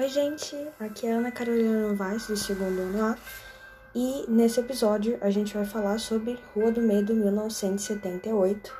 Oi, 0.00 0.06
gente! 0.06 0.56
Aqui 0.78 1.08
é 1.08 1.12
a 1.12 1.16
Ana 1.16 1.32
Carolina 1.32 1.88
Novaes, 1.88 2.28
do 2.28 2.36
segundo 2.36 2.82
ano 2.82 3.04
A. 3.04 3.16
E 3.92 4.26
nesse 4.28 4.60
episódio 4.60 5.18
a 5.20 5.28
gente 5.28 5.52
vai 5.52 5.64
falar 5.64 5.98
sobre 5.98 6.38
Rua 6.54 6.70
do 6.70 6.80
Medo 6.80 7.12
1978, 7.12 8.72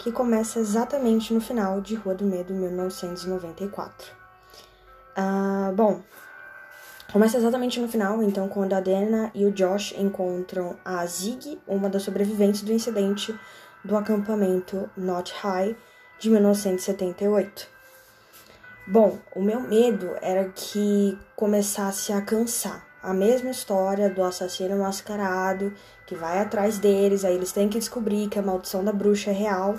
que 0.00 0.10
começa 0.10 0.58
exatamente 0.58 1.32
no 1.32 1.40
final 1.40 1.80
de 1.80 1.94
Rua 1.94 2.16
do 2.16 2.24
Medo 2.24 2.52
1994. 2.52 4.08
Ah, 5.16 5.72
bom, 5.76 6.02
começa 7.12 7.36
exatamente 7.36 7.78
no 7.78 7.86
final, 7.86 8.20
então, 8.20 8.48
quando 8.48 8.72
a 8.72 8.80
Dana 8.80 9.30
e 9.32 9.46
o 9.46 9.52
Josh 9.52 9.94
encontram 9.96 10.76
a 10.84 11.06
Zig, 11.06 11.56
uma 11.68 11.88
das 11.88 12.02
sobreviventes 12.02 12.62
do 12.62 12.72
incidente 12.72 13.32
do 13.84 13.96
acampamento 13.96 14.90
Not 14.96 15.32
High 15.34 15.76
de 16.18 16.30
1978. 16.30 17.73
Bom, 18.86 19.18
o 19.34 19.40
meu 19.40 19.60
medo 19.60 20.10
era 20.20 20.44
que 20.54 21.18
começasse 21.34 22.12
a 22.12 22.20
cansar. 22.20 22.86
A 23.02 23.14
mesma 23.14 23.50
história 23.50 24.10
do 24.10 24.22
assassino 24.22 24.76
mascarado 24.76 25.72
que 26.06 26.14
vai 26.14 26.38
atrás 26.38 26.78
deles, 26.78 27.24
aí 27.24 27.34
eles 27.34 27.50
têm 27.50 27.66
que 27.66 27.78
descobrir 27.78 28.28
que 28.28 28.38
a 28.38 28.42
maldição 28.42 28.84
da 28.84 28.92
bruxa 28.92 29.30
é 29.30 29.32
real, 29.32 29.76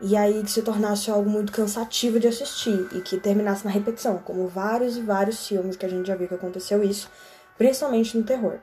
e 0.00 0.16
aí 0.16 0.44
que 0.44 0.50
se 0.50 0.62
tornasse 0.62 1.10
algo 1.10 1.28
muito 1.28 1.52
cansativo 1.52 2.20
de 2.20 2.28
assistir 2.28 2.88
e 2.92 3.00
que 3.00 3.18
terminasse 3.18 3.64
na 3.64 3.70
repetição, 3.70 4.18
como 4.18 4.46
vários 4.46 4.96
e 4.96 5.00
vários 5.00 5.46
filmes 5.46 5.76
que 5.76 5.86
a 5.86 5.88
gente 5.88 6.06
já 6.06 6.14
viu 6.14 6.28
que 6.28 6.34
aconteceu 6.34 6.84
isso, 6.84 7.10
principalmente 7.58 8.16
no 8.16 8.22
terror. 8.22 8.58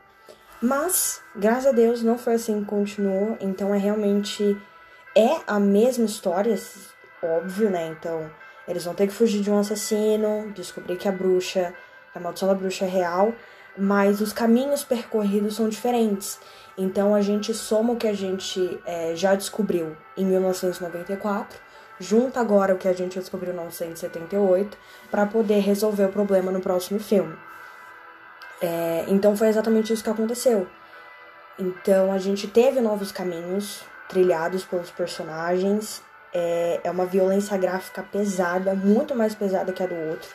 Mas, 0.62 1.20
graças 1.35 1.68
a 1.68 1.71
Deus, 1.73 2.02
não 2.02 2.18
foi 2.18 2.35
assim 2.35 2.62
que 2.62 2.68
continuou, 2.68 3.38
então 3.41 3.76
é 3.76 3.77
realmente 3.77 4.57
é 5.13 5.41
a 5.45 5.59
mesma 5.59 6.05
história, 6.05 6.57
óbvio, 7.21 7.70
né? 7.70 7.88
Então, 7.88 8.29
eles 8.67 8.85
vão 8.85 8.94
ter 8.94 9.08
que 9.08 9.13
fugir 9.13 9.41
de 9.41 9.52
um 9.52 9.58
assassino, 9.58 10.52
descobrir 10.53 10.98
que 10.98 11.08
a 11.08 11.12
bruxa, 11.12 11.73
a 12.13 12.20
maldição 12.20 12.48
da 12.48 12.55
bruxa 12.55 12.85
é 12.85 12.88
real, 12.88 13.34
mas 13.77 14.21
os 14.21 14.31
caminhos 14.31 14.84
percorridos 14.84 15.55
são 15.55 15.68
diferentes. 15.68 16.40
Então 16.77 17.13
a 17.13 17.21
gente 17.21 17.54
soma 17.54 17.93
o 17.93 17.98
que 17.98 18.07
a 18.07 18.13
gente 18.13 18.79
é, 18.85 19.15
já 19.15 19.35
descobriu 19.35 19.96
em 20.18 20.26
1994, 20.26 21.60
junta 21.99 22.40
agora 22.40 22.74
o 22.74 22.77
que 22.77 22.87
a 22.87 22.93
gente 22.93 23.20
descobriu 23.20 23.52
em 23.52 23.55
1978, 23.55 24.77
para 25.12 25.26
poder 25.26 25.59
resolver 25.59 26.05
o 26.05 26.09
problema 26.09 26.52
no 26.52 26.62
próximo 26.62 26.99
filme. 26.99 27.35
É, 28.62 29.05
então 29.07 29.35
foi 29.35 29.49
exatamente 29.49 29.91
isso 29.91 30.04
que 30.04 30.09
aconteceu. 30.09 30.68
Então 31.59 32.12
a 32.12 32.18
gente 32.18 32.48
teve 32.48 32.80
novos 32.80 33.12
caminhos 33.12 33.84
trilhados 34.07 34.63
pelos 34.63 34.90
personagens 34.90 36.02
é, 36.34 36.79
é 36.84 36.91
uma 36.91 37.05
violência 37.05 37.55
gráfica 37.57 38.03
pesada, 38.03 38.73
muito 38.73 39.13
mais 39.13 39.35
pesada 39.35 39.71
que 39.71 39.84
a 39.84 39.87
do 39.87 39.95
outro. 39.95 40.29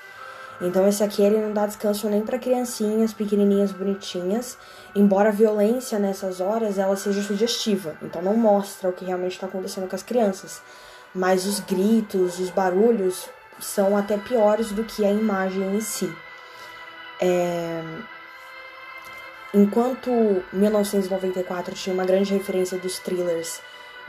Então 0.60 0.86
esse 0.88 1.02
aqui 1.04 1.22
ele 1.22 1.38
não 1.38 1.52
dá 1.52 1.66
descanso 1.66 2.08
nem 2.08 2.22
para 2.22 2.38
criancinhas 2.38 3.12
pequenininhas 3.12 3.70
bonitinhas, 3.70 4.58
embora 4.94 5.28
a 5.28 5.32
violência 5.32 5.98
nessas 5.98 6.40
horas 6.40 6.78
ela 6.78 6.96
seja 6.96 7.22
sugestiva, 7.22 7.96
então 8.02 8.20
não 8.20 8.36
mostra 8.36 8.88
o 8.88 8.92
que 8.92 9.04
realmente 9.04 9.32
está 9.32 9.46
acontecendo 9.46 9.88
com 9.88 9.94
as 9.94 10.02
crianças. 10.02 10.60
Mas 11.14 11.46
os 11.46 11.60
gritos, 11.60 12.38
os 12.38 12.50
barulhos 12.50 13.28
são 13.60 13.96
até 13.96 14.16
piores 14.16 14.72
do 14.72 14.84
que 14.84 15.04
a 15.04 15.10
imagem 15.10 15.76
em 15.76 15.80
si. 15.80 16.12
É... 17.20 17.82
Enquanto 19.54 20.10
1994 20.52 21.74
tinha 21.74 21.94
uma 21.94 22.04
grande 22.04 22.34
referência 22.34 22.76
dos 22.78 22.98
thrillers 22.98 23.60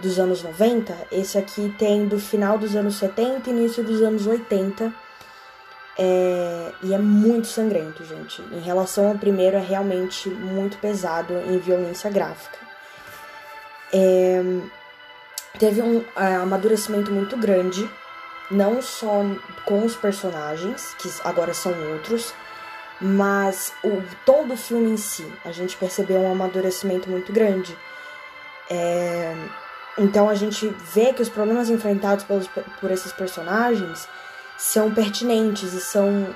dos 0.02 0.20
anos 0.20 0.44
90, 0.44 0.96
esse 1.12 1.38
aqui 1.38 1.74
tem 1.78 2.08
do 2.08 2.20
final 2.20 2.58
dos 2.58 2.76
anos 2.76 2.96
70 2.96 3.50
e 3.50 3.54
início 3.54 3.84
dos 3.84 4.02
anos 4.02 4.26
80. 4.26 4.94
É, 6.02 6.72
e 6.82 6.94
é 6.94 6.98
muito 6.98 7.48
sangrento, 7.48 8.06
gente. 8.06 8.42
Em 8.54 8.62
relação 8.62 9.10
ao 9.10 9.16
primeiro, 9.16 9.58
é 9.58 9.62
realmente 9.62 10.30
muito 10.30 10.78
pesado 10.78 11.34
em 11.34 11.58
violência 11.58 12.10
gráfica. 12.10 12.58
É, 13.92 14.42
teve 15.58 15.82
um 15.82 16.04
é, 16.16 16.36
amadurecimento 16.36 17.12
muito 17.12 17.36
grande, 17.36 17.90
não 18.50 18.82
só 18.82 19.24
com 19.66 19.84
os 19.84 19.96
personagens, 19.96 20.96
que 21.00 21.10
agora 21.26 21.54
são 21.54 21.74
outros, 21.92 22.34
mas 23.02 23.74
o 23.84 24.02
tom 24.26 24.48
do 24.48 24.56
filme 24.56 24.92
em 24.92 24.98
si. 24.98 25.30
A 25.44 25.52
gente 25.52 25.76
percebeu 25.76 26.22
um 26.22 26.32
amadurecimento 26.32 27.10
muito 27.10 27.34
grande. 27.34 27.78
É, 28.70 29.36
então 29.98 30.30
a 30.30 30.36
gente 30.36 30.68
vê 30.94 31.14
que 31.14 31.22
os 31.22 31.30
problemas 31.30 31.70
enfrentados 31.70 32.24
pelos, 32.24 32.48
por 32.80 32.92
esses 32.92 33.12
personagens 33.12 34.08
são 34.58 34.94
pertinentes 34.94 35.74
e 35.74 35.82
são 35.82 36.28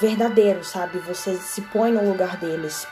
verdadeiros, 0.00 0.68
sabe? 0.68 0.98
Você 1.00 1.36
se 1.36 1.62
põe 1.62 1.92
no 1.92 2.06
lugar 2.08 2.36
deles. 2.36 2.86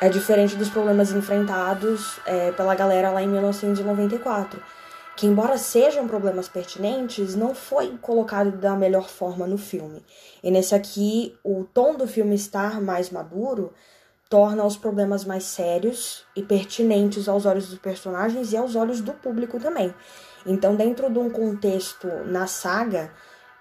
É 0.00 0.08
diferente 0.08 0.56
dos 0.56 0.68
problemas 0.68 1.10
enfrentados 1.10 2.18
é, 2.26 2.52
pela 2.52 2.74
galera 2.74 3.10
lá 3.10 3.22
em 3.22 3.28
1994, 3.28 4.62
que 5.16 5.26
embora 5.26 5.56
sejam 5.56 6.06
problemas 6.06 6.48
pertinentes, 6.48 7.34
não 7.34 7.54
foi 7.54 7.96
colocado 8.02 8.52
da 8.52 8.76
melhor 8.76 9.08
forma 9.08 9.46
no 9.46 9.56
filme. 9.56 10.04
E 10.42 10.50
nesse 10.50 10.74
aqui, 10.74 11.34
o 11.42 11.64
tom 11.64 11.94
do 11.94 12.06
filme 12.06 12.34
estar 12.34 12.80
mais 12.80 13.08
maduro 13.08 13.72
torna 14.28 14.64
os 14.64 14.76
problemas 14.76 15.24
mais 15.24 15.44
sérios 15.44 16.24
e 16.34 16.42
pertinentes 16.42 17.28
aos 17.28 17.46
olhos 17.46 17.68
dos 17.68 17.78
personagens 17.78 18.52
e 18.52 18.56
aos 18.56 18.74
olhos 18.74 19.00
do 19.00 19.12
público 19.12 19.60
também. 19.60 19.94
Então, 20.44 20.74
dentro 20.74 21.10
de 21.10 21.18
um 21.18 21.30
contexto 21.30 22.08
na 22.26 22.46
saga, 22.46 23.10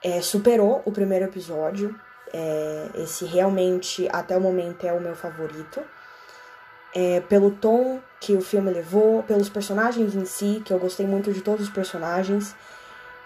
é, 0.04 0.22
superou 0.22 0.82
o 0.86 0.92
primeiro 0.92 1.26
episódio. 1.26 1.96
É, 2.34 2.90
esse 2.96 3.26
realmente, 3.26 4.08
até 4.12 4.38
o 4.38 4.42
momento, 4.42 4.86
é 4.86 4.94
o 4.94 5.00
meu 5.00 5.16
favorito. 5.16 5.82
É, 6.94 7.22
pelo 7.22 7.52
tom 7.52 8.00
que 8.20 8.34
o 8.34 8.42
filme 8.42 8.72
levou, 8.72 9.24
pelos 9.24 9.50
personagens 9.50 10.16
em 10.16 10.26
si, 10.26 10.62
que 10.64 10.72
eu 10.72 10.80
gostei 10.80 11.06
muito 11.06 11.32
de 11.32 11.42
todos 11.42 11.68
os 11.68 11.74
personagens. 11.74 12.56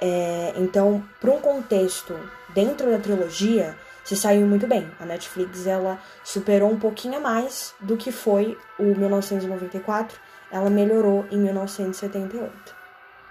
É, 0.02 0.54
então, 0.58 1.04
para 1.20 1.32
um 1.32 1.40
contexto 1.40 2.18
dentro 2.54 2.90
da 2.90 2.98
trilogia, 2.98 3.78
se 4.10 4.16
saiu 4.16 4.48
muito 4.48 4.66
bem. 4.66 4.90
A 5.00 5.06
Netflix 5.06 5.68
ela 5.68 6.00
superou 6.24 6.72
um 6.72 6.80
pouquinho 6.80 7.18
a 7.18 7.20
mais 7.20 7.76
do 7.80 7.96
que 7.96 8.12
foi 8.12 8.58
o 8.80 8.86
1994, 8.86 10.20
ela 10.52 10.68
melhorou 10.68 11.28
em 11.30 11.38
1978. 11.38 12.79